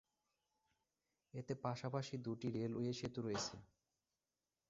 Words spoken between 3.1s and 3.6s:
রয়েছে।